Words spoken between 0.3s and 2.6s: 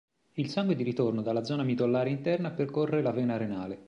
Il sangue di ritorno dalla zona midollare interna